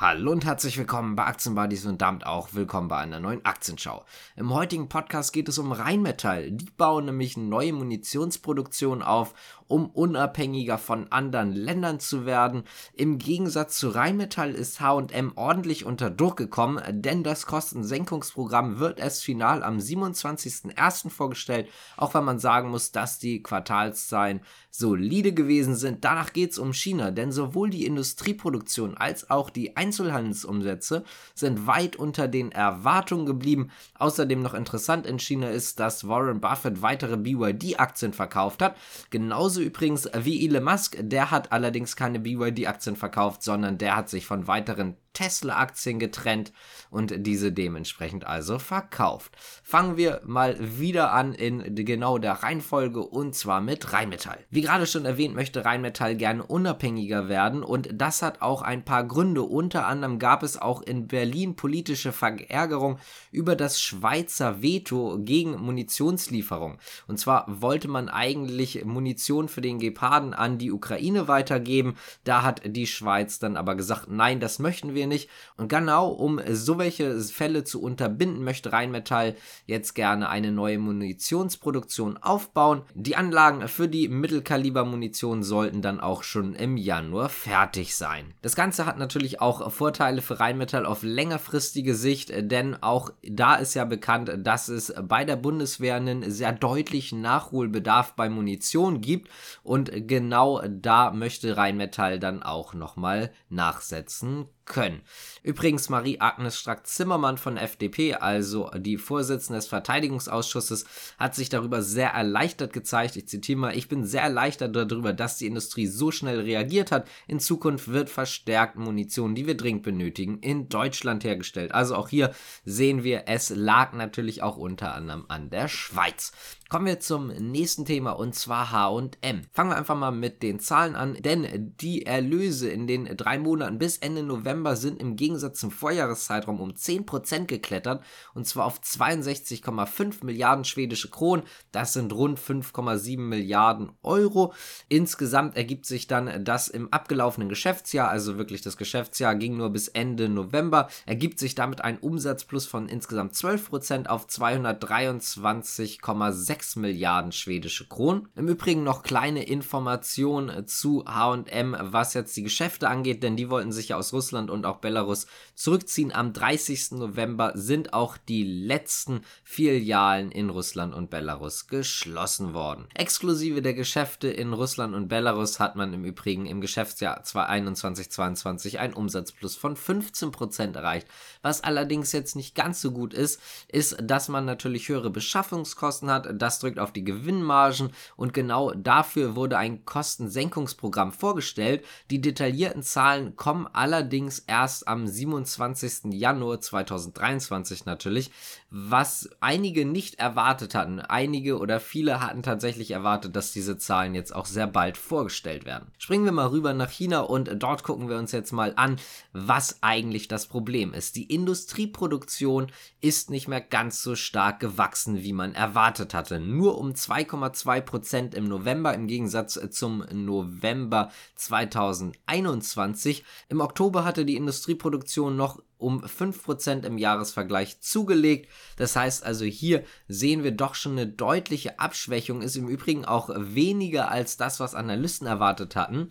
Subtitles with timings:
[0.00, 4.04] Hallo und herzlich willkommen bei Aktienbuddies und damit auch willkommen bei einer neuen Aktienschau.
[4.36, 6.52] Im heutigen Podcast geht es um Rheinmetall.
[6.52, 9.34] Die bauen nämlich neue Munitionsproduktion auf
[9.68, 12.64] um unabhängiger von anderen Ländern zu werden.
[12.94, 19.22] Im Gegensatz zu Rheinmetall ist H&M ordentlich unter Druck gekommen, denn das Kostensenkungsprogramm wird erst
[19.22, 21.10] final am 27.01.
[21.10, 24.40] vorgestellt, auch wenn man sagen muss, dass die Quartalszahlen
[24.70, 26.04] solide gewesen sind.
[26.04, 31.96] Danach geht es um China, denn sowohl die Industrieproduktion als auch die Einzelhandelsumsätze sind weit
[31.96, 33.70] unter den Erwartungen geblieben.
[33.98, 38.76] Außerdem noch interessant in China ist, dass Warren Buffett weitere BYD-Aktien verkauft hat,
[39.10, 44.26] genauso übrigens wie Elon Musk, der hat allerdings keine BYD-Aktien verkauft, sondern der hat sich
[44.26, 46.52] von weiteren Tesla-Aktien getrennt
[46.90, 49.36] und diese dementsprechend also verkauft.
[49.62, 54.38] Fangen wir mal wieder an in genau der Reihenfolge und zwar mit Rheinmetall.
[54.50, 59.04] Wie gerade schon erwähnt, möchte Rheinmetall gerne unabhängiger werden und das hat auch ein paar
[59.04, 59.42] Gründe.
[59.42, 62.98] Unter anderem gab es auch in Berlin politische Verärgerung
[63.32, 66.78] über das Schweizer Veto gegen Munitionslieferung.
[67.06, 71.96] Und zwar wollte man eigentlich Munition für den Geparden an die Ukraine weitergeben.
[72.24, 75.28] Da hat die Schweiz dann aber gesagt, nein, das möchten wir nicht.
[75.56, 82.16] Und genau um so welche Fälle zu unterbinden, möchte Rheinmetall jetzt gerne eine neue Munitionsproduktion
[82.16, 82.82] aufbauen.
[82.94, 88.34] Die Anlagen für die Mittelkaliber-Munition sollten dann auch schon im Januar fertig sein.
[88.42, 93.74] Das Ganze hat natürlich auch Vorteile für Rheinmetall auf längerfristige Sicht, denn auch da ist
[93.74, 99.28] ja bekannt, dass es bei der Bundeswehr einen sehr deutlichen Nachholbedarf bei Munition gibt
[99.62, 105.02] und genau da möchte Rheinmetall dann auch nochmal nachsetzen können.
[105.42, 110.84] Übrigens, Marie-Agnes Strack-Zimmermann von FDP, also die Vorsitzende des Verteidigungsausschusses,
[111.18, 113.16] hat sich darüber sehr erleichtert gezeigt.
[113.16, 117.08] Ich zitiere mal, ich bin sehr erleichtert darüber, dass die Industrie so schnell reagiert hat.
[117.26, 121.72] In Zukunft wird verstärkt Munition, die wir dringend benötigen, in Deutschland hergestellt.
[121.72, 126.32] Also auch hier sehen wir, es lag natürlich auch unter anderem an der Schweiz.
[126.70, 129.40] Kommen wir zum nächsten Thema und zwar H&M.
[129.52, 133.78] Fangen wir einfach mal mit den Zahlen an, denn die Erlöse in den drei Monaten
[133.78, 140.26] bis Ende November sind im Gegensatz zum Vorjahreszeitraum um 10% geklettert und zwar auf 62,5
[140.26, 141.46] Milliarden schwedische Kronen.
[141.72, 144.52] Das sind rund 5,7 Milliarden Euro.
[144.90, 149.88] Insgesamt ergibt sich dann das im abgelaufenen Geschäftsjahr, also wirklich das Geschäftsjahr ging nur bis
[149.88, 157.86] Ende November, ergibt sich damit ein Umsatzplus von insgesamt 12% auf 223,6 6 Milliarden schwedische
[157.86, 158.28] Kronen.
[158.34, 163.70] Im Übrigen noch kleine Informationen zu H&M, was jetzt die Geschäfte angeht, denn die wollten
[163.70, 166.12] sich ja aus Russland und auch Belarus zurückziehen.
[166.12, 166.92] Am 30.
[166.92, 172.86] November sind auch die letzten Filialen in Russland und Belarus geschlossen worden.
[172.92, 178.94] Exklusive der Geschäfte in Russland und Belarus hat man im Übrigen im Geschäftsjahr 2021-22 einen
[178.94, 181.06] Umsatzplus von 15% erreicht.
[181.40, 186.26] Was allerdings jetzt nicht ganz so gut ist, ist, dass man natürlich höhere Beschaffungskosten hat,
[186.48, 191.84] das drückt auf die Gewinnmargen und genau dafür wurde ein Kostensenkungsprogramm vorgestellt.
[192.10, 196.14] Die detaillierten Zahlen kommen allerdings erst am 27.
[196.14, 198.30] Januar 2023 natürlich,
[198.70, 201.00] was einige nicht erwartet hatten.
[201.00, 205.92] Einige oder viele hatten tatsächlich erwartet, dass diese Zahlen jetzt auch sehr bald vorgestellt werden.
[205.98, 208.96] Springen wir mal rüber nach China und dort gucken wir uns jetzt mal an,
[209.34, 211.16] was eigentlich das Problem ist.
[211.16, 212.72] Die Industrieproduktion
[213.02, 218.34] ist nicht mehr ganz so stark gewachsen, wie man erwartet hatte nur um 2,2 Prozent
[218.34, 223.24] im November im Gegensatz äh, zum November 2021.
[223.48, 228.50] Im Oktober hatte die Industrieproduktion noch um 5% im Jahresvergleich zugelegt.
[228.76, 233.30] Das heißt also hier sehen wir doch schon eine deutliche Abschwächung, ist im Übrigen auch
[233.34, 236.08] weniger als das, was Analysten erwartet hatten.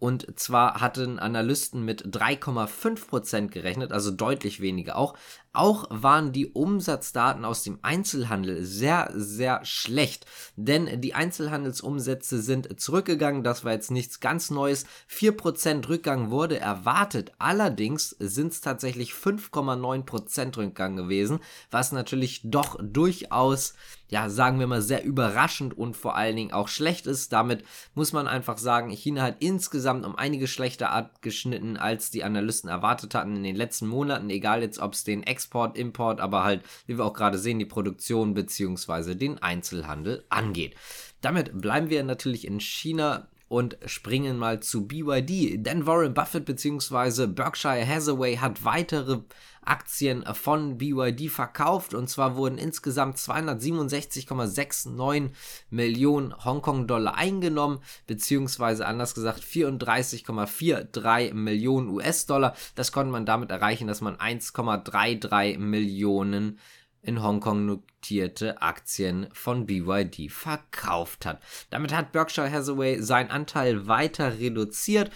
[0.00, 5.16] Und zwar hatten Analysten mit 3,5% gerechnet, also deutlich weniger auch.
[5.58, 10.24] Auch waren die Umsatzdaten aus dem Einzelhandel sehr, sehr schlecht,
[10.54, 13.42] denn die Einzelhandelsumsätze sind zurückgegangen.
[13.42, 14.86] Das war jetzt nichts ganz Neues.
[15.10, 17.32] 4% Rückgang wurde erwartet.
[17.40, 21.40] Allerdings sind es tatsächlich 5,9% Rückgang gewesen,
[21.72, 23.74] was natürlich doch durchaus
[24.08, 27.32] ja, sagen wir mal, sehr überraschend und vor allen Dingen auch schlecht ist.
[27.32, 27.62] Damit
[27.94, 33.14] muss man einfach sagen, China hat insgesamt um einige schlechter abgeschnitten, als die Analysten erwartet
[33.14, 36.98] hatten in den letzten Monaten, egal jetzt ob es den Export, Import, aber halt, wie
[36.98, 40.74] wir auch gerade sehen, die Produktion beziehungsweise den Einzelhandel angeht.
[41.20, 45.66] Damit bleiben wir natürlich in China und springen mal zu BYD.
[45.66, 47.26] Denn Warren Buffett bzw.
[47.26, 49.22] Berkshire Hathaway hat weitere
[49.62, 55.30] Aktien von BYD verkauft und zwar wurden insgesamt 267,69
[55.70, 62.54] Millionen Hongkong-Dollar eingenommen, beziehungsweise anders gesagt 34,43 Millionen US-Dollar.
[62.74, 66.58] Das konnte man damit erreichen, dass man 1,33 Millionen
[67.02, 71.42] in Hongkong notierte Aktien von BYD verkauft hat.
[71.70, 75.10] Damit hat Berkshire Hathaway seinen Anteil weiter reduziert.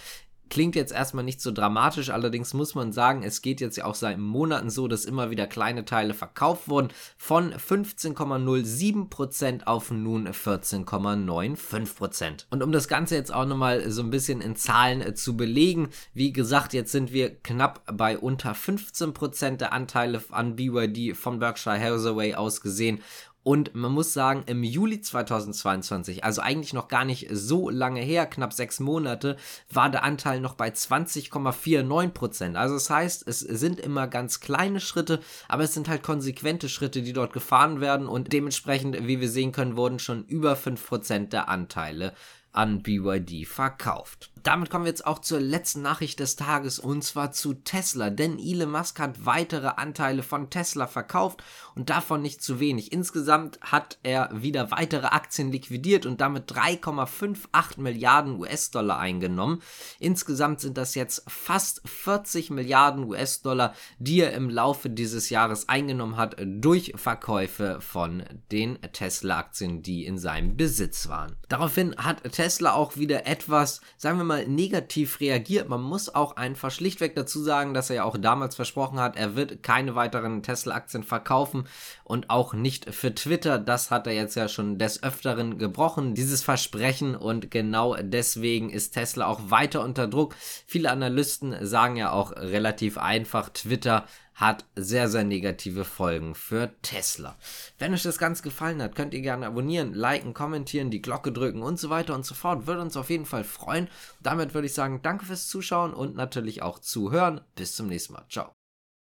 [0.49, 3.95] Klingt jetzt erstmal nicht so dramatisch, allerdings muss man sagen, es geht jetzt ja auch
[3.95, 6.89] seit Monaten so, dass immer wieder kleine Teile verkauft wurden.
[7.17, 12.45] Von 15,07% auf nun 14,95%.
[12.51, 15.89] Und um das Ganze jetzt auch nochmal so ein bisschen in Zahlen äh, zu belegen,
[16.13, 21.79] wie gesagt, jetzt sind wir knapp bei unter 15% der Anteile an BYD von Berkshire
[21.79, 23.01] Hathaway aus gesehen
[23.43, 28.25] und man muss sagen, im Juli 2022, also eigentlich noch gar nicht so lange her,
[28.25, 29.35] knapp sechs Monate,
[29.69, 35.19] war der Anteil noch bei 20,49% Also das heißt, es sind immer ganz kleine Schritte,
[35.49, 38.07] aber es sind halt konsequente Schritte, die dort gefahren werden.
[38.07, 42.13] Und dementsprechend, wie wir sehen können, wurden schon über 5% der Anteile
[42.53, 47.31] an BYD verkauft damit kommen wir jetzt auch zur letzten Nachricht des Tages und zwar
[47.31, 51.41] zu Tesla, denn Elon Musk hat weitere Anteile von Tesla verkauft
[51.75, 52.91] und davon nicht zu wenig.
[52.91, 59.61] Insgesamt hat er wieder weitere Aktien liquidiert und damit 3,58 Milliarden US-Dollar eingenommen.
[59.99, 66.17] Insgesamt sind das jetzt fast 40 Milliarden US-Dollar, die er im Laufe dieses Jahres eingenommen
[66.17, 71.37] hat durch Verkäufe von den Tesla-Aktien, die in seinem Besitz waren.
[71.47, 75.69] Daraufhin hat Tesla auch wieder etwas, sagen wir mal negativ reagiert.
[75.69, 79.35] Man muss auch einfach schlichtweg dazu sagen, dass er ja auch damals versprochen hat, er
[79.35, 81.67] wird keine weiteren Tesla-Aktien verkaufen
[82.03, 83.57] und auch nicht für Twitter.
[83.59, 87.15] Das hat er jetzt ja schon des Öfteren gebrochen, dieses Versprechen.
[87.15, 90.35] Und genau deswegen ist Tesla auch weiter unter Druck.
[90.65, 97.37] Viele Analysten sagen ja auch relativ einfach, Twitter hat sehr, sehr negative Folgen für Tesla.
[97.79, 101.61] Wenn euch das Ganze gefallen hat, könnt ihr gerne abonnieren, liken, kommentieren, die Glocke drücken
[101.61, 102.67] und so weiter und so fort.
[102.67, 103.87] Würde uns auf jeden Fall freuen.
[104.21, 107.41] Damit würde ich sagen, danke fürs Zuschauen und natürlich auch zuhören.
[107.55, 108.25] Bis zum nächsten Mal.
[108.29, 108.62] Ciao.